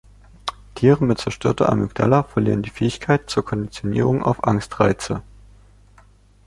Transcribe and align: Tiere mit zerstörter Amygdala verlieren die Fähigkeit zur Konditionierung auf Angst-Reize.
Tiere 0.73 1.05
mit 1.05 1.19
zerstörter 1.19 1.69
Amygdala 1.71 2.23
verlieren 2.23 2.63
die 2.63 2.71
Fähigkeit 2.71 3.29
zur 3.29 3.45
Konditionierung 3.45 4.23
auf 4.23 4.45
Angst-Reize. 4.47 5.21